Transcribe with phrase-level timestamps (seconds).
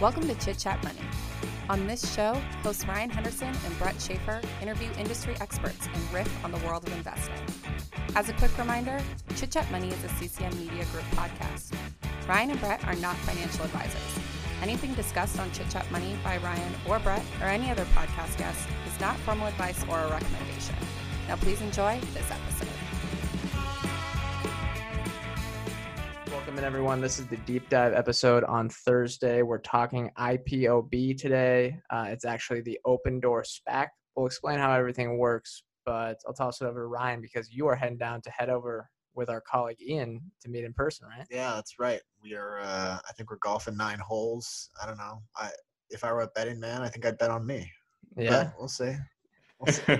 [0.00, 1.00] Welcome to Chit Chat Money.
[1.68, 6.52] On this show, hosts Ryan Henderson and Brett Schaefer interview industry experts and riff on
[6.52, 7.34] the world of investing.
[8.14, 9.00] As a quick reminder,
[9.34, 11.74] Chit Chat Money is a CCM Media Group podcast.
[12.28, 14.24] Ryan and Brett are not financial advisors.
[14.62, 18.68] Anything discussed on Chit Chat Money by Ryan or Brett or any other podcast guest
[18.86, 20.76] is not formal advice or a recommendation.
[21.26, 22.77] Now, please enjoy this episode.
[26.58, 27.00] Welcome in, everyone.
[27.00, 29.42] This is the deep dive episode on Thursday.
[29.42, 31.78] We're talking IPOB today.
[31.88, 33.86] Uh, it's actually the Open Door SPAC.
[34.16, 37.76] We'll explain how everything works, but I'll toss it over to Ryan because you are
[37.76, 41.28] heading down to head over with our colleague Ian to meet in person, right?
[41.30, 42.00] Yeah, that's right.
[42.24, 42.58] We are.
[42.58, 44.68] Uh, I think we're golfing nine holes.
[44.82, 45.22] I don't know.
[45.36, 45.50] I
[45.90, 47.70] if I were a betting man, I think I'd bet on me.
[48.16, 48.96] Yeah, But we'll see.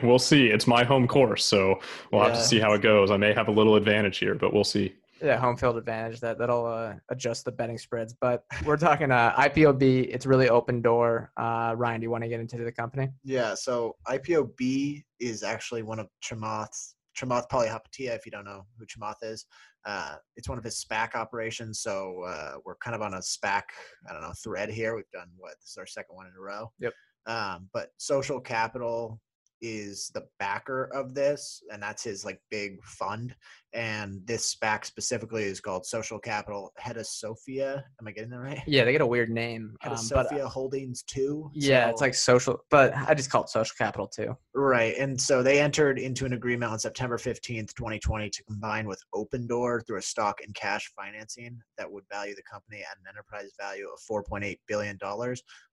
[0.02, 0.48] we'll see.
[0.50, 1.78] It's my home course, so
[2.10, 3.12] we'll have to see how it goes.
[3.12, 4.96] I may have a little advantage here, but we'll see.
[5.22, 6.20] Yeah, home field advantage.
[6.20, 8.14] That that'll uh, adjust the betting spreads.
[8.20, 10.08] But we're talking uh, IPOB.
[10.12, 11.33] It's really Open Door.
[11.36, 13.08] Uh, Ryan, do you want to get into the company?
[13.24, 13.55] Yeah.
[13.55, 18.14] So IPOB is actually one of Chamath's Chamath Palihapitiya.
[18.14, 19.46] If you don't know who Chamath is,
[19.84, 21.80] uh, it's one of his SPAC operations.
[21.80, 23.62] So uh, we're kind of on a SPAC.
[24.08, 24.94] I don't know thread here.
[24.94, 26.70] We've done what this is our second one in a row.
[26.78, 26.92] Yep.
[27.27, 29.20] Um, but Social Capital
[29.61, 33.34] is the backer of this, and that's his like big fund.
[33.75, 37.83] And this SPAC specifically is called Social Capital Hedosophia.
[38.01, 38.62] Am I getting that right?
[38.67, 39.77] Yeah, they get a weird name.
[39.81, 41.51] Hedda um, but, uh, Sophia Holdings Two.
[41.55, 44.36] yeah, it's like social, but I just call it social capital too.
[44.55, 44.97] Right.
[44.97, 49.47] And so they entered into an agreement on September 15th, 2020 to combine with Open
[49.47, 53.53] Door through a stock and cash financing that would value the company at an enterprise
[53.61, 54.98] value of $4.8 billion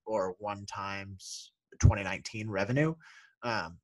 [0.06, 2.94] or one times 2019 revenue.
[3.46, 3.78] Um,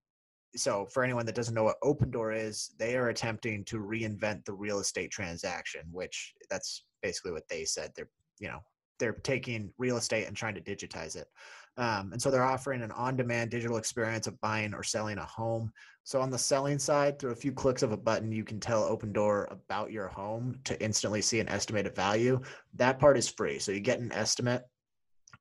[0.57, 4.45] so for anyone that doesn't know what Open Door is, they are attempting to reinvent
[4.45, 7.93] the real estate transaction, which that's basically what they said.
[7.97, 8.59] They're, you know,
[8.99, 11.27] they're taking real estate and trying to digitize it.
[11.79, 15.25] Um, and so they're offering an on demand digital experience of buying or selling a
[15.25, 15.73] home.
[16.05, 18.83] So on the selling side, through a few clicks of a button, you can tell
[18.83, 22.41] Open Door about your home to instantly see an estimated value.
[22.75, 23.59] That part is free.
[23.59, 24.65] So you get an estimate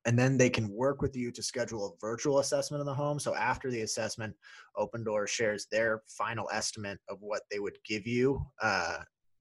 [0.04, 3.18] and then they can work with you to schedule a virtual assessment of the home.
[3.18, 4.34] So after the assessment,
[4.76, 8.98] Open Door shares their final estimate of what they would give you uh,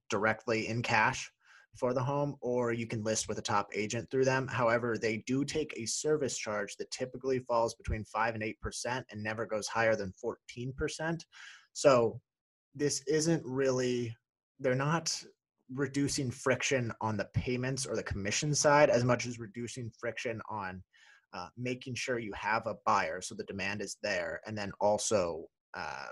[0.09, 1.31] directly in cash
[1.75, 4.45] for the home, or you can list with a top agent through them.
[4.47, 9.05] However, they do take a service charge that typically falls between five and eight percent
[9.09, 11.25] and never goes higher than fourteen percent.
[11.73, 12.19] So
[12.75, 14.15] this isn't really
[14.59, 15.17] they're not
[15.73, 20.81] reducing friction on the payments or the commission side as much as reducing friction on
[21.33, 25.45] uh, making sure you have a buyer so the demand is there and then also
[25.73, 26.07] uh,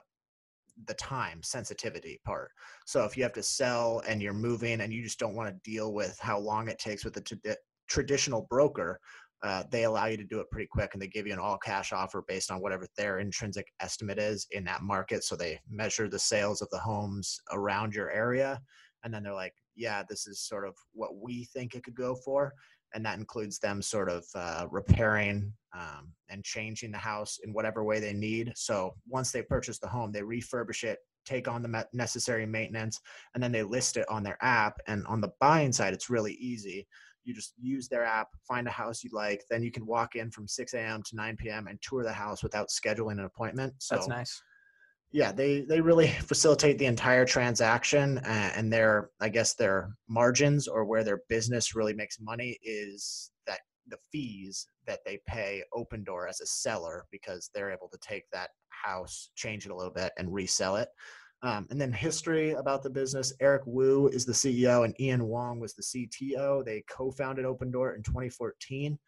[0.85, 2.51] the time sensitivity part.
[2.85, 5.69] So if you have to sell and you're moving and you just don't want to
[5.69, 7.57] deal with how long it takes with a
[7.89, 8.99] traditional broker
[9.41, 11.57] uh, they allow you to do it pretty quick and they give you an all
[11.57, 16.09] cash offer based on whatever their intrinsic estimate is in that market so they measure
[16.09, 18.59] the sales of the homes around your area
[19.03, 22.15] and then they're like yeah this is sort of what we think it could go
[22.15, 22.53] for
[22.93, 27.83] and that includes them sort of uh, repairing um, and changing the house in whatever
[27.83, 31.87] way they need so once they purchase the home they refurbish it take on the
[31.93, 32.99] necessary maintenance
[33.33, 36.33] and then they list it on their app and on the buying side it's really
[36.33, 36.87] easy
[37.25, 40.31] you just use their app find a house you like then you can walk in
[40.31, 43.95] from 6 a.m to 9 p.m and tour the house without scheduling an appointment so
[43.95, 44.41] That's nice.
[45.11, 50.85] Yeah they they really facilitate the entire transaction and their i guess their margins or
[50.85, 56.27] where their business really makes money is that the fees that they pay open door
[56.27, 60.11] as a seller because they're able to take that house change it a little bit
[60.17, 60.89] and resell it.
[61.41, 65.61] Um, and then history about the business eric wu is the ceo and ian wong
[65.61, 68.99] was the cto they co-founded open door in 2014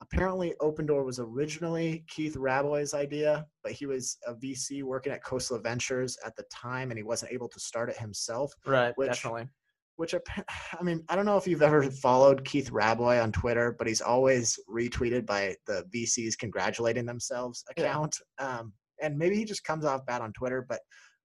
[0.00, 5.24] apparently open door was originally keith Rabois' idea but he was a vc working at
[5.24, 9.08] khosla ventures at the time and he wasn't able to start it himself Right, Which-
[9.10, 9.48] definitely.
[9.96, 10.14] which
[10.78, 14.00] I mean, I don't know if you've ever followed Keith Rabois on Twitter, but he's
[14.00, 17.84] always retweeted by the VCs congratulating themselves Yeah.
[17.84, 18.16] account.
[18.40, 20.80] Um, and maybe he just comes off bad on Twitter, but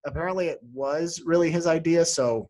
[0.05, 2.05] apparently it was really his idea.
[2.05, 2.47] So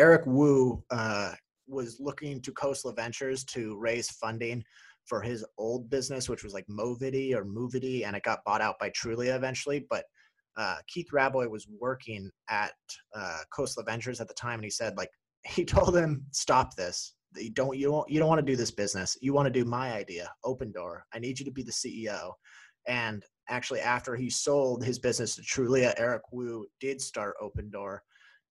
[0.00, 1.34] Eric Wu uh,
[1.68, 4.64] was looking to Khosla Ventures to raise funding
[5.08, 8.78] for his old business, which was like Movity or Movity, and it got bought out
[8.78, 9.86] by Trulia eventually.
[9.88, 10.04] But
[10.56, 12.72] uh, Keith Rabois was working at
[13.14, 15.10] uh, Khosla Ventures at the time, and he said, like,
[15.44, 17.14] he told him, "Stop this.
[17.36, 17.76] You don't.
[17.76, 18.10] You don't.
[18.10, 19.16] You don't want to do this business.
[19.20, 21.04] You want to do my idea, Open Door.
[21.14, 22.32] I need you to be the CEO."
[22.86, 28.02] And actually, after he sold his business to Trulia, Eric Wu did start Open Door,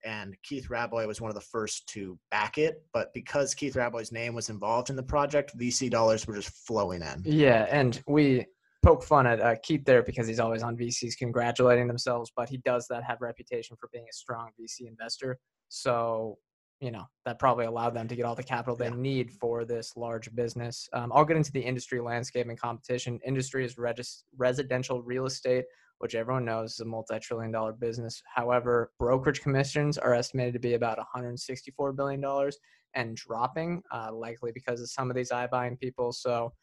[0.07, 2.81] and Keith Rabois was one of the first to back it.
[2.94, 7.01] But because Keith Rabois' name was involved in the project, VC dollars were just flowing
[7.01, 7.21] in.
[7.25, 8.45] Yeah, and we
[8.83, 12.57] poke fun at uh, Keith there because he's always on VCs congratulating themselves, but he
[12.57, 15.38] does that have reputation for being a strong VC investor.
[15.68, 16.38] So
[16.80, 18.95] you know that probably allowed them to get all the capital they Yeah.
[18.95, 20.88] need for this large business.
[20.94, 23.19] Um, I'll get into the industry landscape and competition.
[23.25, 25.65] Industry is regis- residential real estate,
[25.99, 28.21] which everyone knows is a multi-trillion dollar business.
[28.33, 32.57] However, brokerage commissions are estimated to be about 164 billion dollars
[32.94, 36.11] and dropping, uh, likely because of some of these iBuying people.
[36.11, 36.53] So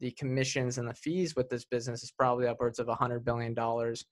[0.00, 4.04] the commissions and the fees with this business is probably upwards of 100 billion dollars.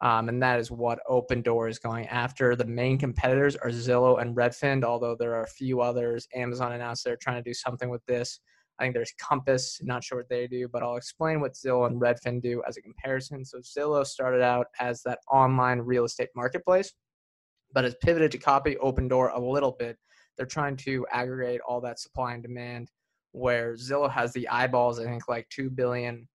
[0.00, 2.54] Um, and that is what Open Door is going after.
[2.54, 6.28] The main competitors are Zillow and Redfin, although there are a few others.
[6.34, 8.38] Amazon announced they're trying to do something with this.
[8.78, 12.00] I think there's Compass, not sure what they do, but I'll explain what Zillow and
[12.00, 13.44] Redfin do as a comparison.
[13.44, 16.92] So Zillow started out as that online real estate marketplace,
[17.72, 19.96] but has pivoted to copy Open Door a little bit.
[20.36, 22.90] They're trying to aggregate all that supply and demand,
[23.32, 26.28] where Zillow has the eyeballs, I think like 2 billion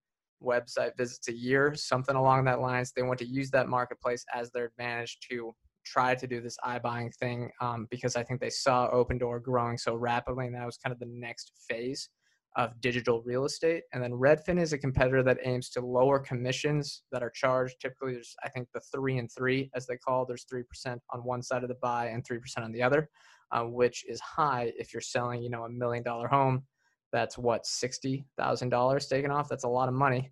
[0.43, 2.91] website visits a year, something along that lines.
[2.91, 5.53] They want to use that marketplace as their advantage to
[5.85, 9.77] try to do this iBuying thing um, because I think they saw Open Door growing
[9.77, 12.09] so rapidly, and that was kind of the next phase
[12.55, 13.83] of digital real estate.
[13.93, 17.75] And then Redfin is a competitor that aims to lower commissions that are charged.
[17.81, 20.25] Typically, there's I think the three and three, as they call.
[20.25, 23.09] There's three percent on one side of the buy and three percent on the other,
[23.51, 26.63] uh, which is high if you're selling, you know, a million dollar home
[27.11, 29.47] that's what sixty thousand dollars taken off.
[29.47, 30.31] That's a lot of money,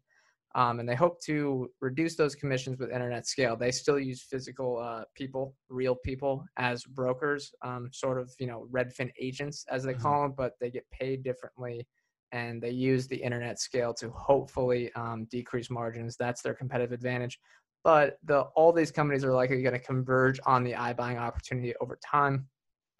[0.56, 3.56] um, and they hope to reduce those commissions with internet scale.
[3.56, 8.68] They still use physical uh, people, real people, as brokers, um, sort of you know
[8.72, 10.02] Redfin agents as they Mhm.
[10.02, 11.88] call them, but they get paid differently,
[12.32, 16.16] and they use the internet scale to hopefully um, decrease margins.
[16.16, 17.40] That's their competitive advantage.
[17.84, 21.98] But the all these companies are likely going to converge on the iBuying opportunity over
[22.06, 22.48] time.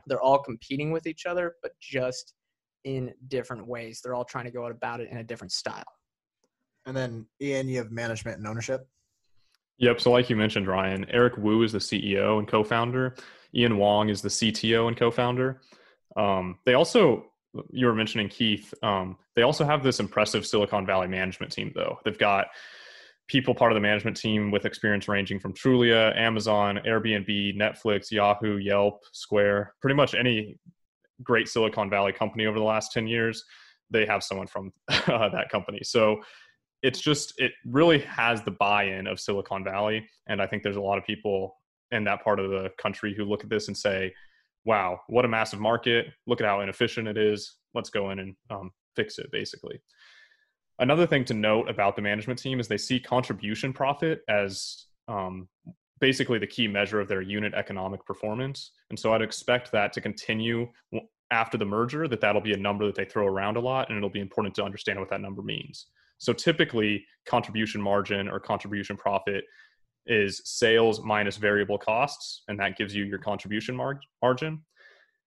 [0.08, 2.34] They're all competing with each other, but just
[2.84, 4.02] in different ways.
[4.02, 5.84] They're all trying to go about it in a different style.
[6.86, 8.88] And then Ian, you have management and ownership.
[9.78, 10.02] Yep.
[10.02, 13.16] So, like you mentioned, Ryan, Eric Wu is the CEO and co-founder.
[13.56, 15.62] Ian Wong is the CTO and co-founder.
[16.16, 17.31] Um, they also,
[17.72, 18.74] you were mentioning Keith.
[18.82, 21.98] Um, they also have this impressive Silicon Valley management team, though.
[22.04, 22.48] They've got
[23.28, 28.58] people part of the management team with experience ranging from Trulia, Amazon, Airbnb, Netflix, Yahoo,
[28.58, 30.58] Yelp, Square, pretty much any
[31.24, 33.44] great Silicon Valley company over the last 10 years.
[33.90, 35.80] They have someone from uh, that company.
[35.84, 36.22] So
[36.84, 40.08] it's just, it really has the buy in of Silicon Valley.
[40.28, 41.56] And I think there's a lot of people
[41.92, 44.14] in that part of the country who look at this and say,
[44.66, 46.08] wow, what a massive market.
[46.28, 47.58] Look at how inefficient it is.
[47.74, 49.82] Let's go in and um, fix it, basically.
[50.80, 55.48] Another thing to note about the management team is they see contribution profit as um,
[56.00, 58.72] basically the key measure of their unit economic performance.
[58.90, 60.68] And so I'd expect that to continue
[61.32, 63.98] after the merger, that that'll be a number that they throw around a lot, and
[63.98, 65.88] it'll be important to understand what that number means.
[66.18, 69.44] So typically, contribution margin or contribution profit
[70.06, 74.62] is sales minus variable costs, and that gives you your contribution mar- margin.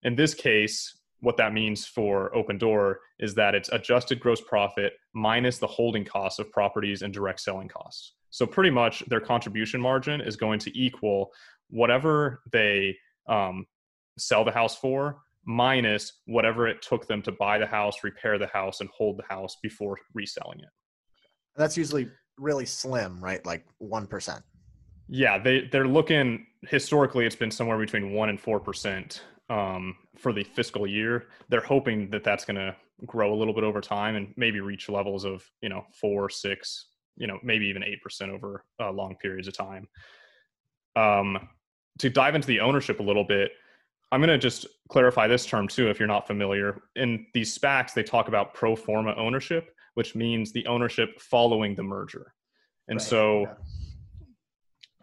[0.03, 4.93] In this case, what that means for Open Door is that it's adjusted gross profit
[5.15, 8.15] minus the holding costs of properties and direct selling costs.
[8.31, 11.31] So pretty much their contribution margin is going to equal
[11.71, 12.97] whatever they
[13.29, 13.65] um,
[14.19, 18.47] sell the house for minus whatever it took them to buy the house, repair the
[18.49, 20.69] house, and hold the house before reselling it.
[21.57, 22.09] That's usually
[22.39, 23.45] really slim, right?
[23.47, 24.43] Like one percent.
[25.09, 27.27] Yeah, they they're looking historically.
[27.27, 31.27] It's been somewhere between one and four percent um, for the fiscal year.
[31.49, 32.75] They're hoping that that's going to
[33.07, 36.87] grow a little bit over time and maybe reach levels of you know four, six,
[37.17, 39.89] you know maybe even eight percent over uh, long periods of time.
[40.97, 41.49] Um,
[41.99, 43.53] to dive into the ownership a little bit,
[44.11, 46.81] I'm going to just clarify this term too, if you're not familiar.
[46.97, 51.83] In these SPACs, they talk about pro forma ownership, which means the ownership following the
[51.83, 52.33] merger.
[52.89, 53.55] And Right, so yeah.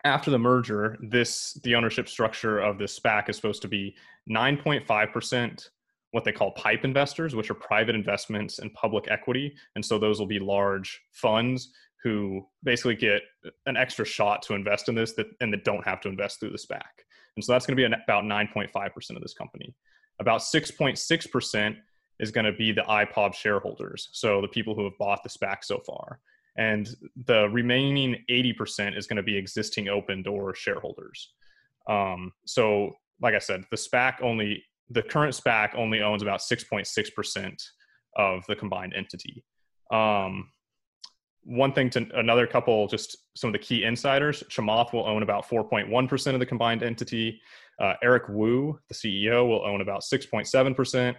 [0.03, 3.95] After the merger, this the ownership structure of this SPAC is supposed to be
[4.29, 5.69] 9.5%
[6.11, 9.55] what they call pipe investors, which are private investments in public equity.
[9.75, 11.71] And so those will be large funds
[12.03, 13.21] who basically get
[13.65, 16.49] an extra shot to invest in this that and that don't have to invest through
[16.49, 16.81] the SPAC.
[17.35, 19.73] And so that's going to be about 9.5% of this company.
[20.19, 21.77] About 6.6%
[22.19, 25.63] is going to be the IPOB shareholders, so the people who have bought the SPAC
[25.63, 26.19] so far.
[26.57, 26.89] And
[27.25, 31.31] the remaining 80% is going to be existing open door shareholders.
[31.87, 37.63] Um, so, like I said, the SPAC only, the current SPAC only owns about 6.6%
[38.17, 39.43] of the combined entity.
[39.91, 40.49] Um,
[41.43, 44.43] one thing to another couple, just some of the key insiders.
[44.49, 47.41] Chamath will own about 4.1% of the combined entity.
[47.79, 51.15] Uh, Eric Wu, the CEO, will own about 6.7%.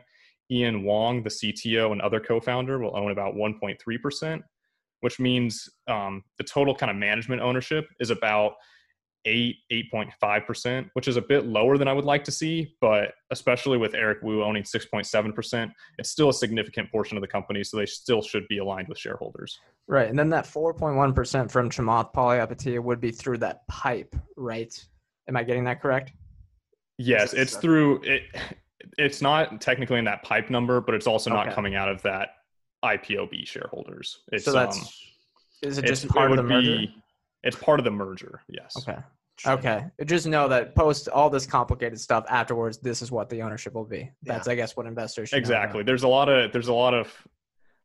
[0.50, 4.42] Ian Wong, the CTO and other co founder, will own about 1.3%,
[5.02, 8.52] which means um, the total kind of management ownership is about
[9.24, 12.74] 8, 8.5%, which is a bit lower than I would like to see.
[12.80, 17.64] But especially with Eric Wu owning 6.7%, it's still a significant portion of the company.
[17.64, 19.58] So they still should be aligned with shareholders.
[19.88, 20.08] Right.
[20.08, 24.72] And then that 4.1% from Chamath Palihapitiya would be through that pipe, right?
[25.28, 26.12] Am I getting that correct?
[26.98, 28.22] Yes, it's through it.
[28.98, 31.54] It's not technically in that pipe number, but it's also not Okay.
[31.54, 32.30] coming out of that
[32.84, 34.20] IPOB shareholders.
[34.32, 34.84] It's, so that's um,
[35.62, 36.76] is it just part it of the merger?
[36.78, 37.02] be-
[37.42, 38.42] it's part of the merger.
[38.48, 38.76] Yes.
[38.76, 38.98] Okay.
[39.46, 39.84] Okay.
[40.04, 43.84] Just know that post all this complicated stuff afterwards, this is what the ownership will
[43.84, 44.10] be.
[44.22, 45.32] That's I guess what investors.
[45.32, 45.82] Exactly.
[45.82, 47.12] There's a lot of there's a lot of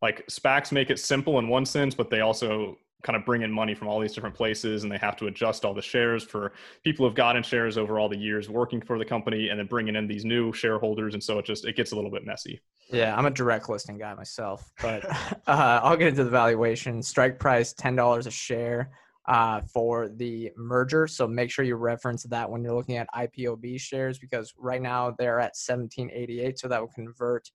[0.02, 3.52] like SPACs make it simple in one sense, but they also kind of bring in
[3.52, 6.54] money from all these different places and they have to adjust all the shares for
[6.84, 9.96] people who've gotten shares over all the years working for the company and then bringing
[9.96, 12.60] in these new shareholders and so it just it gets a little bit messy
[12.92, 15.06] Yeah, I'm a direct listing guy myself, but
[15.48, 17.02] uh, I'll get into the valuation.
[17.04, 18.92] Strike price ten dollars a share
[19.28, 21.06] uh, for the merger.
[21.08, 25.14] So make sure you reference that when you're looking at IPOB shares because right now
[25.18, 27.50] they're at 1788, so that will convert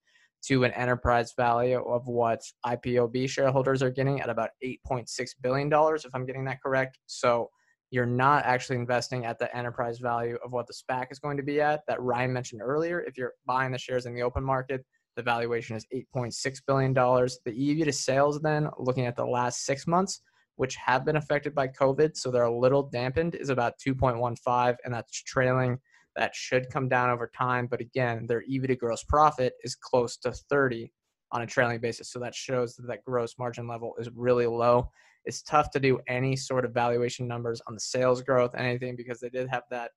[0.47, 5.07] to an enterprise value of what IPOB shareholders are getting at about 8.6
[5.41, 6.99] billion dollars, if I'm getting that correct.
[7.07, 7.49] So
[7.91, 11.43] you're not actually investing at the enterprise value of what the SPAC is going to
[11.43, 13.01] be at that Ryan mentioned earlier.
[13.01, 14.83] If you're buying the shares in the open market,
[15.15, 16.93] the valuation is $8.6 billion.
[16.93, 20.21] The EV to sales, then, looking at the last six months,
[20.55, 24.93] which have been affected by COVID, so they're a little dampened, is about 2.15, and
[24.93, 25.77] that's trailing.
[26.15, 27.67] That should come down over time.
[27.67, 30.91] But again, their EV to gross profit is close to 30
[31.31, 32.11] on a trailing basis.
[32.11, 34.89] So that shows that that gross margin level is really low.
[35.25, 39.19] It's tough to do any sort of valuation numbers on the sales growth, anything, because
[39.19, 39.91] they did have that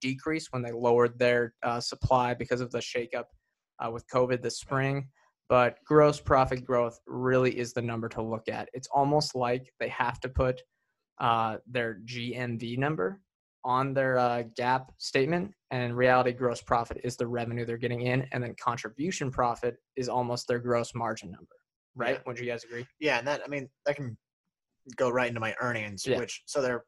[0.00, 3.24] decrease when they lowered their uh, supply because of the shakeup
[3.78, 5.08] uh, with COVID this spring.
[5.48, 8.68] But gross profit growth really is the number to look at.
[8.72, 10.62] It's almost like they have to put
[11.20, 13.20] uh, their GMV number
[13.64, 18.02] on their uh, GAAP statement, and in reality, gross profit is the revenue they're getting
[18.02, 21.54] in, and then contribution profit is almost their gross margin number.
[21.94, 22.16] Right?
[22.16, 22.22] Yeah.
[22.26, 22.86] Would you guys agree?
[22.98, 24.16] Yeah, and that I mean that can
[24.96, 26.18] go right into my earnings, Yeah.
[26.18, 26.84] which so their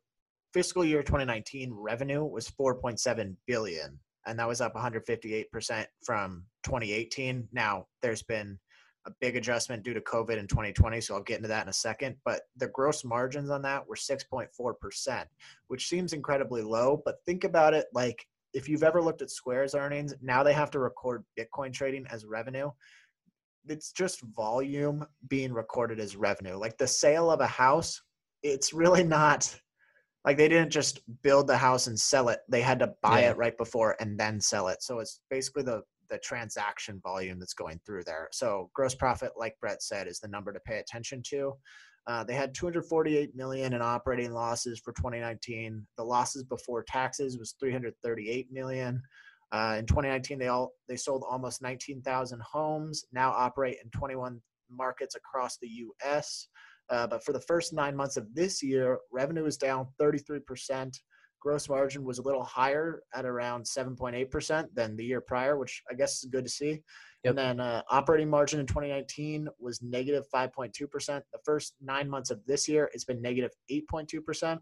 [0.54, 7.48] fiscal year 2019 revenue was 4.7 billion, and that was up 158 percent from 2018.
[7.52, 8.58] Now there's been
[9.06, 11.72] a big adjustment due to COVID in 2020, so I'll get into that in a
[11.72, 12.16] second.
[12.24, 14.48] But the gross margins on that were 6.4
[14.80, 15.28] percent,
[15.68, 17.02] which seems incredibly low.
[17.04, 20.70] But think about it like if you've ever looked at Square's earnings, now they have
[20.72, 22.70] to record Bitcoin trading as revenue
[23.68, 26.56] it's just volume being recorded as revenue.
[26.56, 28.00] Like the sale of a house,
[28.42, 29.54] it's really not
[30.24, 32.40] like they didn't just build the house and sell it.
[32.48, 33.30] They had to buy Yeah.
[33.30, 34.82] it right before and then sell it.
[34.82, 35.82] So it's basically the
[36.12, 38.28] the transaction volume that's going through there.
[38.32, 41.54] So gross profit, like Brett said, is the number to pay attention to.
[42.06, 45.86] Uh, they had 248 million in operating losses for 2019.
[45.96, 49.00] The losses before taxes was 338 million.
[49.52, 53.04] Uh, in 2019, they all they sold almost 19,000 homes.
[53.12, 54.38] Now operate in 21
[54.70, 56.48] markets across the U.S.
[56.90, 60.98] Uh, but for the first nine months of this year, revenue is down 33 percent.
[61.42, 65.82] Gross margin was a little higher at around 7.8 percent than the year prior, which
[65.90, 66.80] I guess is good to see.
[67.24, 67.30] Yep.
[67.30, 71.24] And then uh, operating margin in 2019 was negative negative 5.2 percent.
[71.32, 74.60] The first nine months of this year, it's been negative negative 8.2 percent.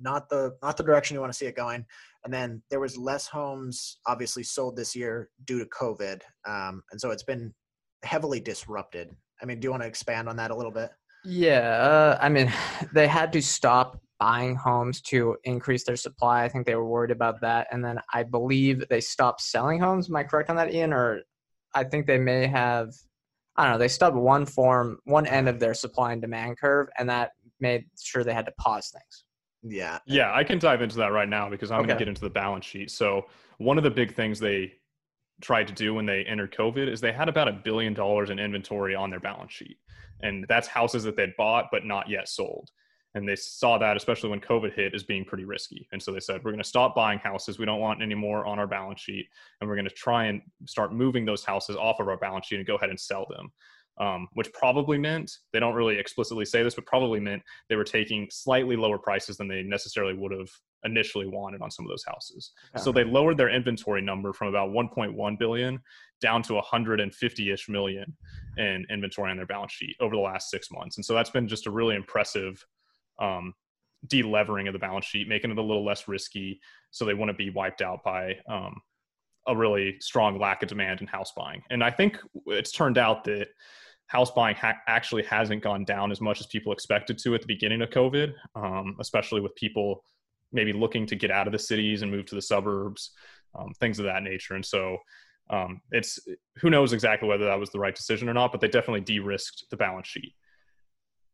[0.00, 1.84] Not the not the direction you want to see it going.
[2.24, 7.00] And then there was less homes obviously sold this year due to COVID, um, and
[7.00, 7.54] so it's been
[8.02, 9.14] heavily disrupted.
[9.40, 10.90] I mean, do you want to expand on that a little bit?
[11.24, 12.52] Yeah, uh, I mean,
[12.92, 16.44] they had to stop buying homes to increase their supply.
[16.44, 20.08] I think they were worried about that, and then I believe they stopped selling homes.
[20.08, 20.94] Am I correct on that, Ian?
[20.94, 21.20] Or
[21.74, 22.94] I think they may have.
[23.54, 23.78] I don't know.
[23.78, 27.84] They stopped one form, one end of their supply and demand curve, and that made
[28.00, 29.24] sure they had to pause things.
[29.62, 32.22] Yeah, Yeah, I can dive into that right now because I'm going to get into
[32.22, 32.90] the balance sheet.
[32.90, 33.26] So,
[33.58, 34.72] one of the big things they
[35.42, 38.38] tried to do when they entered COVID is they had about a billion dollars in
[38.38, 39.76] inventory on their balance sheet.
[40.22, 42.70] And that's houses that they'd bought but not yet sold.
[43.14, 45.86] And they saw that, especially when COVID hit, as being pretty risky.
[45.92, 47.58] And so they said, we're going to stop buying houses.
[47.58, 49.26] We don't want any more on our balance sheet.
[49.60, 52.56] And we're going to try and start moving those houses off of our balance sheet
[52.56, 53.52] and go ahead and sell them.
[53.96, 57.84] Um, which probably meant they don't really explicitly say this, but probably meant they were
[57.84, 60.50] taking slightly lower prices than they necessarily would have
[60.82, 62.50] initially wanted on some of those houses.
[62.76, 65.78] So they lowered their inventory number from about 1.1 billion
[66.20, 68.16] down to 150-ish million
[68.56, 70.96] in inventory on their balance sheet over the last six months.
[70.96, 72.66] And so that's been just a really impressive
[73.18, 73.54] um,
[74.06, 77.50] delevering of the balance sheet, making it a little less risky, so they wouldn't be
[77.50, 78.80] wiped out by um,
[79.46, 81.62] a really strong lack of demand in house buying.
[81.70, 83.48] And I think it's turned out that
[84.06, 87.46] house buying ha- actually hasn't gone down as much as people expected to at the
[87.46, 90.04] beginning of COVID, um, especially with people
[90.52, 93.10] maybe looking to get out of the cities and move to the suburbs,
[93.58, 94.54] um, things of that nature.
[94.54, 94.98] And so
[95.50, 96.18] um, it's
[96.56, 99.64] who knows exactly whether that was the right decision or not, but they definitely de-risked
[99.70, 100.34] the balance sheet.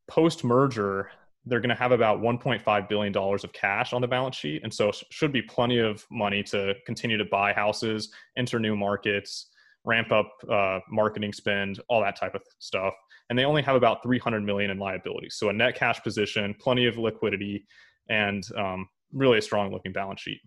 [0.08, 1.10] Post merger,
[1.46, 4.72] they're going to have about 1.5 billion dollars of cash on the balance sheet, and
[4.72, 9.48] so should be plenty of money to continue to buy houses, enter new markets,
[9.84, 12.94] ramp up uh, marketing spend, all that type of stuff.
[13.30, 16.86] And they only have about 300 million in liabilities, so a net cash position, plenty
[16.86, 17.64] of liquidity,
[18.08, 20.40] and um, really a strong looking balance sheet.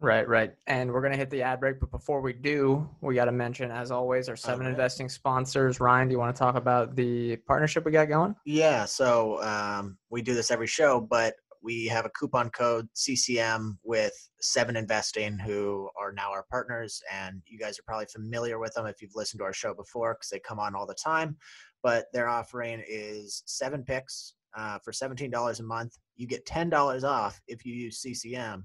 [0.00, 0.52] Right, right.
[0.68, 1.80] And we're going to hit the ad break.
[1.80, 5.80] But before we do, we got to mention, as always, our seven investing sponsors.
[5.80, 8.36] Ryan, do you want to talk about the partnership we got going?
[8.44, 13.78] Yeah, so um, we do this every show, but we have a coupon code CCM
[13.82, 18.74] with Seven Investing, who are now our partners, and you guys are probably familiar with
[18.74, 21.36] them if you've listened to our show before because they come on all the time.
[21.82, 25.96] But their offering is seven picks uh, for seventeen dollars a month.
[26.16, 28.64] You get ten dollars off if you use CCM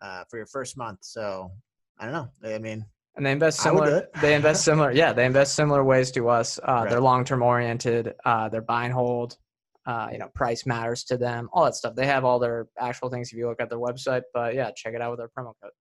[0.00, 0.98] uh, for your first month.
[1.02, 1.50] So
[1.98, 2.28] I don't know.
[2.54, 2.84] I mean,
[3.16, 4.08] And they invest I would do similar.
[4.20, 4.92] they invest similar.
[5.02, 6.58] Yeah, they invest similar ways to us.
[6.58, 6.90] Uh, Right.
[6.90, 8.14] They're long term oriented.
[8.24, 9.36] Uh, they're buy and hold.
[9.86, 11.48] Uh, you know, price matters to them.
[11.52, 11.94] All that stuff.
[11.96, 14.22] They have all their actual things if you look at their website.
[14.34, 15.72] But yeah, check it out with our promo code.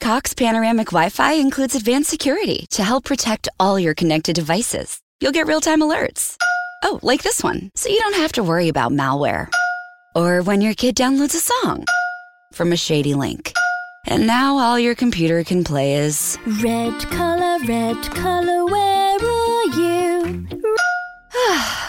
[0.00, 5.00] Cox Panoramic Wi Fi includes advanced security to help protect all your connected devices.
[5.20, 6.36] You'll get real time alerts.
[6.84, 9.48] Oh, like this one, so you don't have to worry about malware.
[10.18, 11.84] Or when your kid downloads a song
[12.52, 13.52] from a shady link.
[14.08, 20.48] And now all your computer can play is Red color, red color, where are you?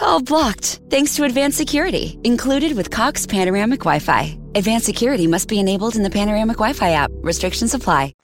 [0.00, 4.38] all blocked thanks to advanced security included with Cox Panoramic Wi Fi.
[4.54, 7.10] Advanced security must be enabled in the Panoramic Wi Fi app.
[7.22, 8.14] Restrictions apply.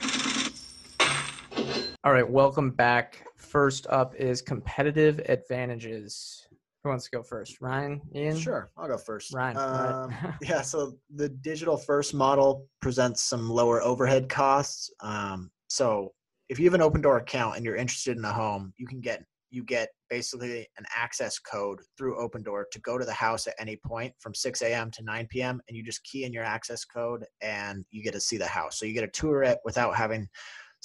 [2.04, 3.24] All right, welcome back.
[3.34, 6.46] First up is competitive advantages.
[6.86, 7.60] Who wants to go first?
[7.60, 8.36] Ryan, Ian.
[8.36, 9.34] Sure, I'll go first.
[9.34, 10.34] Ryan, Um, right.
[10.40, 14.88] yeah, so the digital first model presents some lower overhead costs.
[15.00, 16.12] Um, so
[16.48, 19.00] if you have an open door account and you're interested in a home, you can
[19.00, 23.48] get you get basically an access code through Open Door to go to the house
[23.48, 24.90] at any point from 6 a.m.
[24.92, 25.60] to 9 p.m.
[25.66, 28.78] and you just key in your access code and you get to see the house.
[28.78, 30.28] So you get to tour it without having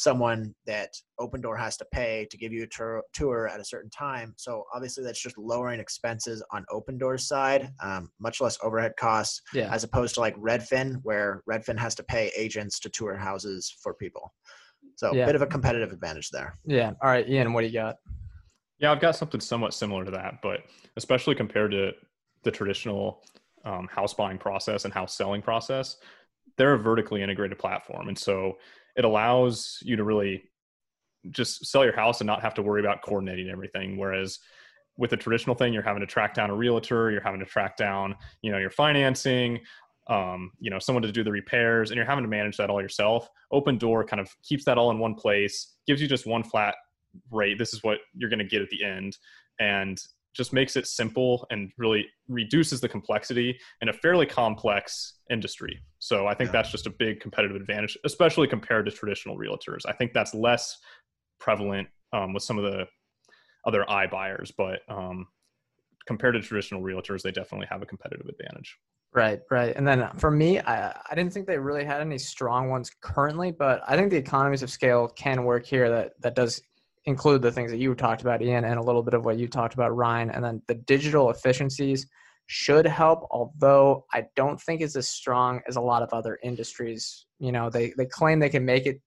[0.05, 3.63] someone that Open Door has to pay to give you a tour, tour at a
[3.65, 4.33] certain time.
[4.35, 9.41] So obviously that's just lowering expenses on Open Door's side, um, much less overhead costs
[9.53, 9.71] Yeah.
[9.71, 13.93] as opposed to like Redfin, where Redfin has to pay agents to tour houses for
[13.93, 14.33] people.
[14.95, 15.27] So Yeah.
[15.27, 16.57] bit of a competitive advantage there.
[16.65, 16.93] Yeah.
[17.03, 17.97] All right, Ian, what do you got?
[18.79, 20.61] Yeah, I've got something somewhat similar to that, but
[20.97, 21.91] especially compared to
[22.41, 23.23] the traditional
[23.63, 25.97] um, house buying process and house selling process,
[26.57, 28.07] they're a vertically integrated platform.
[28.07, 28.57] And so
[28.95, 30.43] it allows you to really
[31.29, 33.97] just sell your house and not have to worry about coordinating everything.
[33.97, 34.39] Whereas
[34.97, 37.77] with a traditional thing, you're having to track down a realtor, you're having to track
[37.77, 39.59] down, you know, your financing,
[40.07, 42.81] um, you know, someone to do the repairs, and you're having to manage that all
[42.81, 43.29] yourself.
[43.51, 46.75] Open Door kind of keeps that all in one place, gives you just one flat
[47.29, 47.57] rate.
[47.57, 49.17] This is what you're going to get at the end,
[49.59, 50.01] and
[50.33, 55.81] just makes it simple and really reduces the complexity in a fairly complex industry.
[55.99, 56.53] So I think Yeah.
[56.53, 59.81] that's just a big competitive advantage, especially compared to traditional realtors.
[59.85, 60.77] I think that's less
[61.39, 62.87] prevalent um, with some of the
[63.65, 65.27] other i buyers, but um,
[66.07, 68.77] compared to traditional realtors, they definitely have a competitive advantage.
[69.13, 69.75] Right, right.
[69.75, 73.51] And then for me, I, I didn't think they really had any strong ones currently,
[73.51, 75.89] but I think the economies of scale can work here.
[75.89, 76.61] That that does
[77.05, 79.47] include the things that you talked about, Ian, and a little bit of what you
[79.47, 80.29] talked about, Ryan.
[80.29, 82.07] And then the digital efficiencies
[82.47, 87.25] should help, although I don't think it's as strong as a lot of other industries.
[87.39, 89.01] You know, they they claim they can make it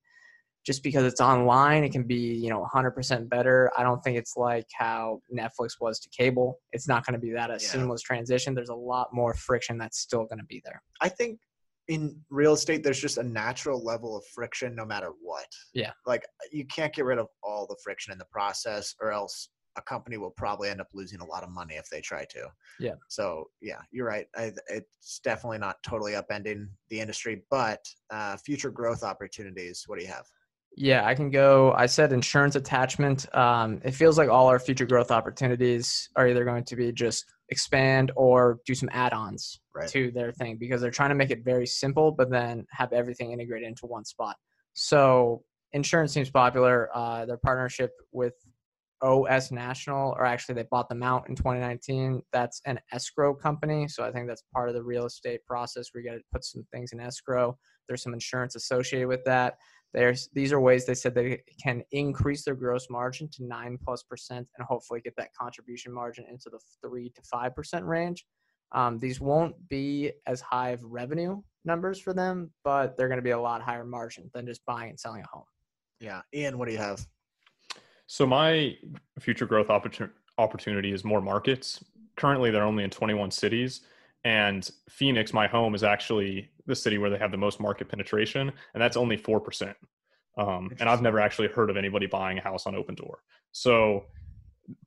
[0.65, 3.71] just because it's online, it can be, you know, 100% better.
[3.77, 6.59] I don't think it's like how Netflix was to cable.
[6.71, 7.57] It's not going to be that a Yeah.
[7.59, 8.55] seamless transition.
[8.55, 10.81] There's a lot more friction that's still going to be there.
[11.01, 11.39] I think
[11.87, 15.45] in real estate, there's just a natural level of friction no matter what.
[15.73, 15.91] Yeah.
[16.05, 19.81] Like you can't get rid of all the friction in the process, or else a
[19.81, 22.47] company will probably end up losing a lot of money if they try to.
[22.79, 22.93] Yeah.
[23.09, 24.25] So yeah, you're right.
[24.35, 29.83] I, it's definitely not totally upending the industry, but uh, future growth opportunities.
[29.85, 30.25] What do you have?
[30.77, 31.71] Yeah, I can go.
[31.73, 33.33] I said insurance attachment.
[33.33, 37.23] Um, it feels like all our future growth opportunities are either going to be just
[37.49, 39.89] expand or do some add-ons Right.
[39.89, 43.31] to their thing because they're trying to make it very simple, but then have everything
[43.31, 44.37] integrated into one spot.
[44.73, 46.89] So insurance seems popular.
[46.95, 48.33] Uh, their partnership with
[49.01, 52.21] OS National, or actually they bought them out in 2019.
[52.31, 55.89] That's an escrow company, so I think that's part of the real estate process.
[55.93, 57.57] We got to put some things in escrow.
[57.87, 59.55] There's some insurance associated with that.
[59.93, 64.03] There's these are ways they said they can increase their gross margin to nine plus
[64.03, 68.25] percent and hopefully get that contribution margin into the three to five percent range.
[68.75, 73.23] Um, these won't be as high of revenue numbers for them, but they're going to
[73.23, 75.45] be a lot higher margin than just buying and selling a home.
[76.01, 77.07] Yeah, Ian, what do you have?
[78.07, 78.77] So my
[79.19, 81.83] future growth opportunity opportunity is more markets.
[82.17, 83.81] Currently, they're only in 21 cities,
[84.25, 88.51] and Phoenix, my home, is actually the city where they have the most market penetration,
[88.73, 89.77] and that's only four percent.
[90.37, 93.15] Um, and I've never actually heard of anybody buying a house on Opendoor.
[93.53, 94.03] So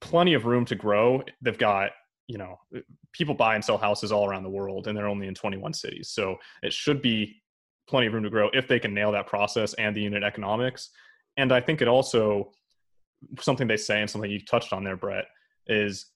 [0.01, 1.23] plenty of room to grow.
[1.41, 1.93] They've got
[2.29, 2.81] you know eh,
[3.13, 6.11] people buy and sell houses all around the world, and they're only in 21 cities.
[6.11, 7.43] So it should be
[7.89, 10.91] plenty of room to grow if they can nail that process and the unit economics.
[11.37, 12.53] And I think it also
[13.41, 15.25] something they say and something you touched on there, Brett,
[15.67, 16.07] is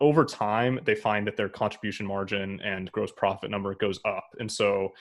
[0.00, 4.26] over time they find that their contribution margin and gross profit number goes up.
[4.38, 4.92] And so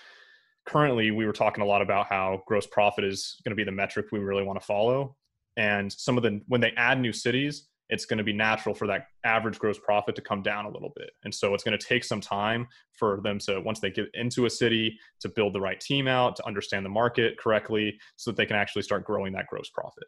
[0.65, 3.71] currently we were talking a lot about how gross profit is going to be the
[3.71, 5.15] metric we really want to follow.
[5.57, 8.87] And some of the when they add new cities, it's going to be natural for
[8.87, 11.11] that average gross profit to come down a little bit.
[11.23, 14.45] And so it's going to take some time for them to, once they get into
[14.45, 18.37] a city, to build the right team out, to understand the market correctly, so that
[18.37, 20.05] they can actually start growing that gross profit.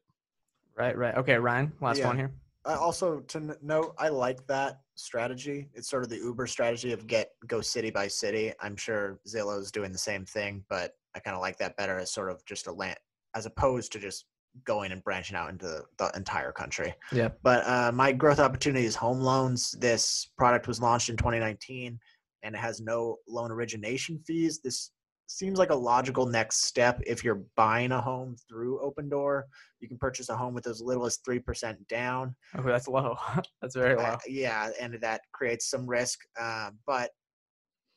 [0.76, 1.16] Right, right.
[1.18, 2.08] Okay, Ryan, last Yeah.
[2.08, 2.32] one here.
[2.66, 5.70] I also to n- note, I like that strategy.
[5.74, 8.52] It's sort of the Uber strategy of get go city by city.
[8.60, 12.12] I'm sure Zillow's doing the same thing, but I kind of like that better as
[12.12, 12.98] sort of just a land,
[13.36, 14.26] as opposed to just
[14.66, 16.94] going and branching out into the entire country.
[17.12, 17.30] Yeah.
[17.44, 19.76] But uh, my growth opportunity is home loans.
[19.80, 22.00] This product was launched in 2019,
[22.44, 24.60] and it has no loan origination fees.
[24.64, 24.92] This
[25.28, 29.48] seems like a logical next step if you're buying a home through Open Door.
[29.80, 32.36] You can purchase a home with as little as three percent down.
[32.58, 33.16] Oh, that's low.
[33.62, 34.04] that's very low.
[34.04, 36.20] Uh, yeah, and that creates some risk.
[36.40, 37.12] Uh, but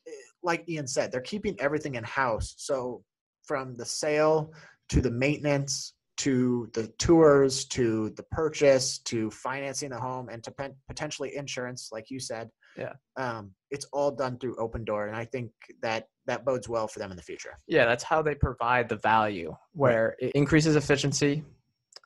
[0.07, 0.11] eh,
[0.43, 2.53] like Ian said, they're keeping everything in house.
[2.57, 3.03] So
[3.43, 4.53] from the sale
[4.89, 10.51] to the maintenance to the tours to the purchase to financing the home and to
[10.51, 12.47] pen- potentially insurance, like you said.
[12.77, 12.93] Yeah.
[13.17, 16.99] Um, it's all done through Open Door, and I think that that bodes well for
[16.99, 17.57] them in the future.
[17.67, 21.43] Yeah, that's how they provide the value, where it increases efficiency,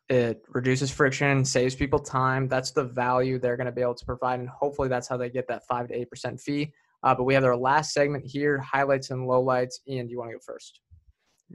[0.07, 2.47] it reduces friction, saves people time.
[2.47, 5.29] That's the value they're going to be able to provide, and hopefully that's how they
[5.29, 6.71] get that five to eight percent fee.
[7.03, 9.75] Uh, but we have our last segment here: highlights and lowlights.
[9.89, 10.79] Ian, do you want to go first?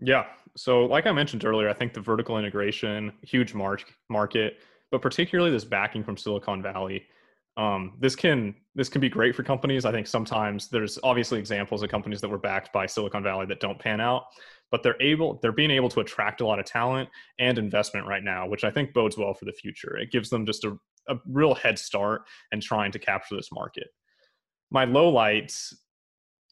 [0.00, 0.26] Yeah.
[0.56, 4.58] So, like I mentioned earlier, I think the vertical integration, huge mar- market,
[4.90, 7.06] but particularly this backing from Silicon Valley,
[7.56, 9.84] um, this can this can be great for companies.
[9.84, 13.60] I think sometimes there's obviously examples of companies that were backed by Silicon Valley that
[13.60, 14.24] don't pan out,
[14.70, 17.08] but they're able they're being able to attract a lot of talent
[17.38, 19.98] and investment right now, which I think bodes well for the future.
[19.98, 20.76] It gives them just a,
[21.08, 23.88] a real head start in trying to capture this market.
[24.70, 25.74] My low lights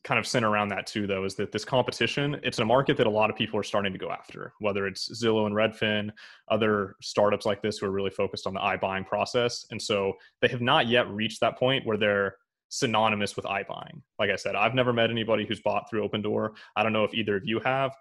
[0.04, 3.06] kind of center around that too though is that this competition it's a market that
[3.06, 6.11] a lot of people are starting to go after whether it's zillow and redfin
[6.48, 9.66] other startups like this who are really focused on the iBuying process.
[9.70, 12.37] And so they have not yet reached that point where they're
[12.70, 14.02] synonymous with iBuying.
[14.18, 17.04] Like i said i've never met anybody who's bought through open door i don't know
[17.04, 17.94] if either of you have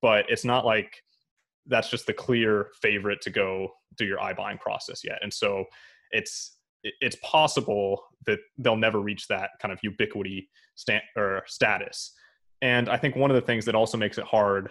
[0.00, 1.02] but it's not like
[1.66, 5.18] that's just the clear favorite to go do your iBuying process yet.
[5.22, 5.64] And so
[6.10, 6.58] it's
[7.00, 12.12] it's possible that they'll never reach that kind of ubiquity sta- or status.
[12.62, 14.70] And I think one of the things that also makes it hard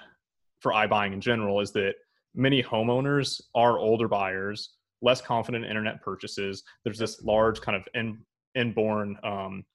[0.60, 1.96] for iBuying in general is that
[2.34, 6.64] many homeowners are older buyers, less confident in internet purchases.
[6.84, 8.20] There's this large kind of in,
[8.56, 9.66] inborn um,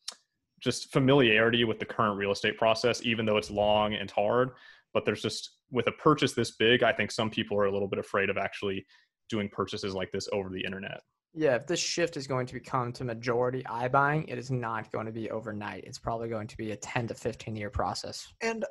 [0.61, 4.51] just familiarity with the current real estate process, even though it's long and hard.
[4.95, 7.89] But there's just with a purchase this big, I think some people are a little
[7.89, 8.87] bit afraid of actually
[9.29, 11.01] doing purchases like this over the internet.
[11.35, 15.07] Yeah, if this shift is going to become to majority iBuying, it is not going
[15.07, 15.85] to be overnight.
[15.87, 18.27] It's probably going to be a 10 to 15 year process.
[18.43, 18.65] and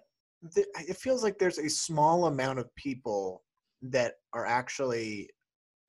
[0.75, 3.43] it feels like there's a small amount of people
[3.81, 5.27] that are actually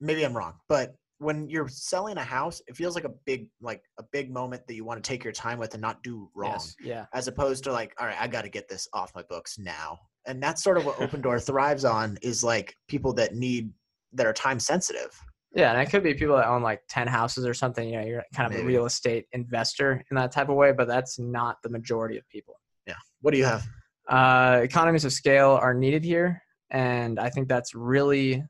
[0.01, 3.81] maybe i'm wrong but when you're selling a house it feels like a big like
[3.99, 6.53] a big moment that you want to take your time with and not do wrong
[6.53, 7.05] Yes, yeah.
[7.13, 9.99] as opposed to like all right i got to get this off my books now
[10.25, 13.71] and that's sort of what open door thrives on is like people that need
[14.13, 15.11] that are time sensitive
[15.55, 17.89] Yeah, and it could be people that own like 10 houses or something.
[17.89, 20.87] You know, you're kind of a real estate investor in that type of way, but
[20.87, 22.59] that's not the majority of people.
[22.85, 22.93] Yeah.
[23.21, 23.67] What do you have
[24.07, 28.43] Uh, economies of scale are needed here, and I think that's really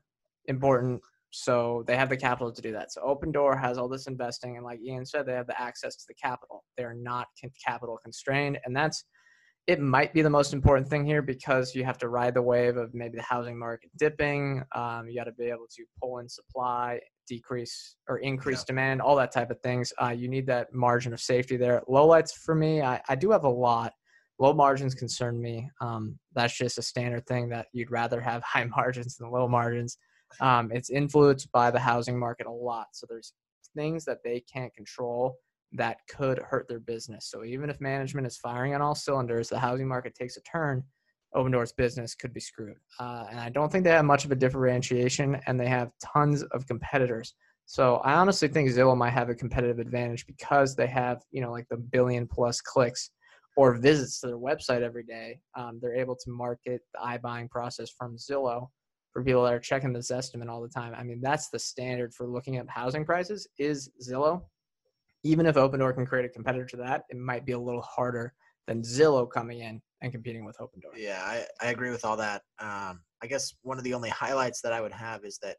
[0.46, 1.00] important.
[1.30, 2.92] So they have the capital to do that.
[2.92, 5.96] So Open Door has all this investing, and like Ian said, they have the access
[5.96, 6.64] to the capital.
[6.76, 7.28] They are not
[7.64, 9.04] capital constrained, and that's
[9.66, 9.80] it.
[9.80, 12.94] Might be the most important thing here because you have to ride the wave of
[12.94, 14.62] maybe the housing market dipping.
[14.74, 19.14] Um, you got to be able to pull in supply decrease or increase demand, all
[19.14, 19.92] that type of things.
[20.02, 21.80] Uh, you need that margin of safety there.
[21.86, 23.92] Low lights for me, I, I do have a lot.
[24.40, 25.70] Low margins concern me.
[25.80, 29.96] Um, that's just a standard thing that you'd rather have high margins than low margins.
[30.40, 32.86] Um, it's influenced by the housing market a lot.
[32.92, 33.32] So there's
[33.76, 35.36] things that they can't control
[35.72, 37.26] that could hurt their business.
[37.30, 40.82] So even if management is firing on all cylinders, the housing market takes a turn,
[41.34, 42.76] Opendoor's business could be screwed.
[42.98, 46.42] Uh, and I don't think they have much of a differentiation, and they have tons
[46.42, 47.34] of competitors.
[47.66, 51.52] So I honestly think Zillow might have a competitive advantage because they have, you know,
[51.52, 53.10] like the billion plus clicks
[53.56, 55.38] or visits to their website every day.
[55.56, 58.68] Um, they're able to market the iBuying process from Zillow
[59.12, 60.94] for people that are checking this estimate all the time.
[60.96, 64.42] I mean, that's the standard for looking at housing prices is Zillow
[65.22, 68.32] even if Opendoor can create a competitor to that, it might be a little harder
[68.66, 70.96] than Zillow coming in and competing with Opendoor.
[70.96, 72.42] Yeah, I, I agree with all that.
[72.58, 75.56] Um, I guess one of the only highlights that I would have is that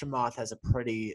[0.00, 1.14] Chamath has a pretty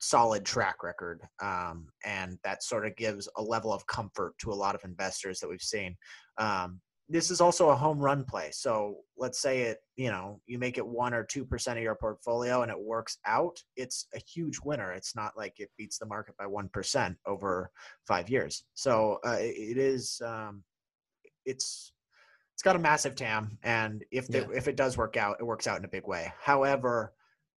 [0.00, 4.54] solid track record, um, and that sort of gives a level of comfort to a
[4.54, 5.96] lot of investors that we've seen.
[6.38, 8.50] Um, this is also a home run play.
[8.52, 11.96] So let's say it, you know, you make it one or two percent of your
[11.96, 13.60] portfolio and it works out.
[13.76, 14.92] It's a huge winner.
[14.92, 17.70] It's not like it beats the market by one percent over
[18.06, 18.64] five years.
[18.74, 20.62] So uh, it is, um,
[21.44, 21.92] it's
[22.54, 24.48] it's got a massive TAM, and if the, yeah.
[24.54, 26.30] if it does work out, it works out in a big way.
[26.38, 27.14] However,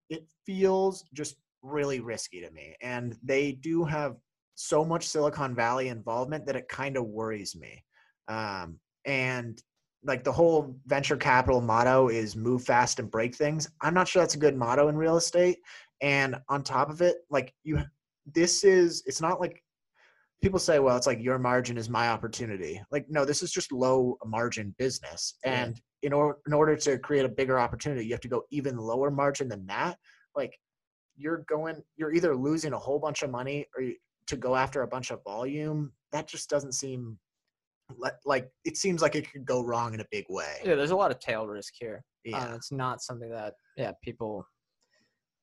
[0.09, 4.15] it feels just really risky to me, and they do have
[4.55, 7.83] so much Silicon Valley involvement that it kind of worries me.
[8.29, 9.61] Um, and
[10.03, 13.69] like the whole venture capital motto is move fast and break things.
[13.81, 15.59] I'm not sure that's a good motto in real estate.
[16.01, 17.79] And on top of it, like you,
[18.25, 19.63] this is, it's not like
[20.41, 22.81] people say, well, it's like your margin is my opportunity.
[22.91, 25.35] Like, no, this is just low margin business.
[25.45, 28.75] And in order, in order to create a bigger opportunity, you have to go even
[28.75, 29.97] lower margin than that.
[30.35, 30.59] Like
[31.15, 33.95] you're going, you're either losing a whole bunch of money or you,
[34.27, 35.93] to go after a bunch of volume.
[36.11, 37.17] That just doesn't seem
[38.25, 40.57] like it seems like it could go wrong in a big way.
[40.63, 42.03] Yeah, there's a lot of tail risk here.
[42.27, 44.45] Uh, yeah, uh, it's not something that yeah people.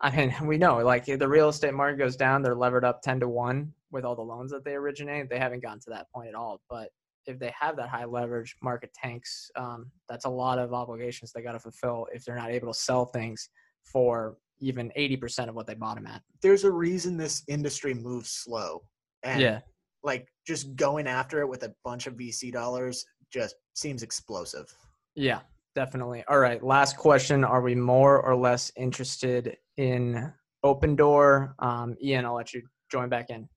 [0.01, 3.21] I mean, we know like the real estate market goes down, they're levered up ten
[3.21, 5.29] to one with all the loans that they originate.
[5.29, 6.61] They haven't gotten to that point at all.
[6.71, 6.91] But
[7.27, 9.51] if they have that high leverage, market tanks.
[9.57, 12.79] Um, that's a lot of obligations they got to fulfill if they're not able to
[12.79, 13.51] sell things
[13.85, 16.23] for even 80% of what they bought them at.
[16.43, 18.83] There's a reason this industry moves slow.
[19.23, 19.61] And yeah
[20.03, 24.67] like just going after it with a bunch of VC dollars just seems explosive.
[25.15, 25.41] Yeah,
[25.75, 26.25] definitely.
[26.29, 30.33] All right, last question: Are we more or less interested in
[30.65, 31.55] Opendoor?
[31.59, 33.49] Um, Ian, I'll let you join back in.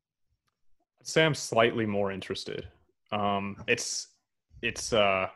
[1.02, 2.68] I'd say I'm slightly more interested.
[3.12, 4.08] Um, it's
[4.62, 5.28] it's uh,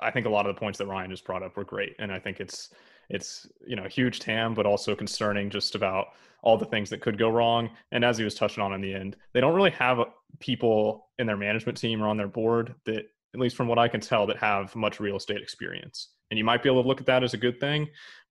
[0.00, 2.12] I think a lot of the points that Ryan just brought up were great, and
[2.12, 2.70] I think it's
[3.08, 6.08] it's you know a huge TAM, but also concerning just about
[6.46, 7.68] all the things that could go wrong.
[7.90, 9.98] And as he was touching on in the end, they don't really have
[10.38, 13.02] people in their management team or on their board that,
[13.34, 16.10] at least from what I can tell, that have much real estate experience.
[16.30, 17.88] And you might be able to look at that as a good thing,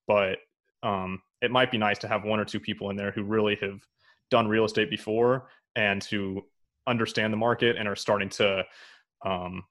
[0.08, 0.38] but
[0.82, 3.58] um, it might be nice to have one or two people in there who really
[3.58, 3.82] have
[4.32, 6.42] done real estate before and who
[6.88, 8.64] understand the market and are starting to
[9.26, 9.62] um,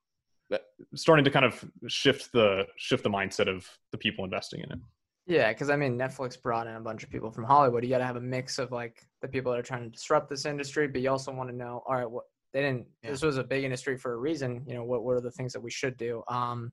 [0.95, 4.79] starting to kind of shift the shift the mindset of the people investing in it.
[5.27, 7.83] Yeah, because I mean, Netflix brought in a bunch of people from Hollywood.
[7.83, 10.29] You got to have a mix of like the people that are trying to disrupt
[10.29, 12.87] this industry, but you also want to know, all right, what they didn't.
[13.03, 13.11] Yeah.
[13.11, 14.63] This was a big industry for a reason.
[14.67, 16.23] You know, what what are the things that we should do?
[16.29, 16.73] Um,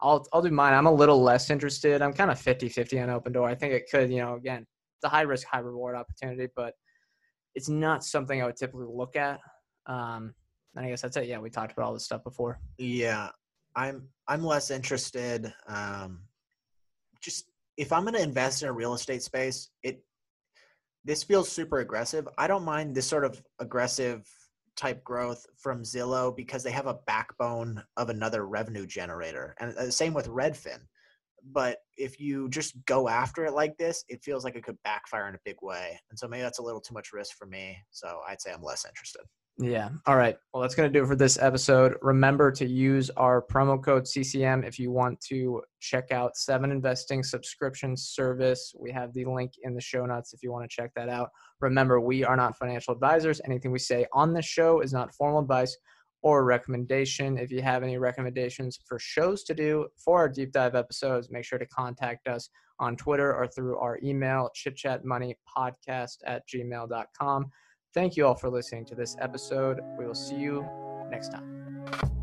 [0.00, 0.74] I'll I'll do mine.
[0.74, 2.02] I'm a little less interested.
[2.02, 3.48] I'm kind of 50-50 on Opendoor.
[3.48, 6.74] I think it could, you know, again, it's a high risk, high reward opportunity, but
[7.54, 9.38] it's not something I would typically look at.
[9.86, 10.34] Um,
[10.74, 11.26] and I guess that's it.
[11.26, 12.58] Yeah, we talked about all this stuff before.
[12.78, 13.28] Yeah,
[13.76, 15.52] I'm I'm less interested.
[15.68, 16.22] Um,
[17.20, 20.02] just if I'm going to invest in a real estate space, it
[21.04, 22.28] this feels super aggressive.
[22.38, 24.24] I don't mind this sort of aggressive
[24.76, 29.80] type growth from Zillow because they have a backbone of another revenue generator, and the
[29.80, 30.78] uh, same with Redfin.
[31.44, 35.28] But if you just go after it like this, it feels like it could backfire
[35.28, 37.76] in a big way, and so maybe that's a little too much risk for me.
[37.90, 39.22] So I'd say I'm less interested.
[39.58, 39.90] Yeah.
[40.06, 40.36] All right.
[40.52, 41.96] Well, that's going to do it for this episode.
[42.00, 47.22] Remember to use our promo code CCM if you want to check out Seven Investing
[47.22, 48.74] subscription service.
[48.78, 51.28] We have the link in the show notes if you want to check that out.
[51.60, 53.40] Remember, we are not financial advisors.
[53.44, 55.76] Anything we say on this show is not formal advice
[56.22, 57.36] or recommendation.
[57.36, 61.44] If you have any recommendations for shows to do for our deep dive episodes, make
[61.44, 67.46] sure to contact us on Twitter or through our email, chitchatmoneypodcast at gmail.com.
[67.94, 69.80] Thank you all for listening to this episode.
[69.98, 70.66] We will see you
[71.10, 72.21] next time.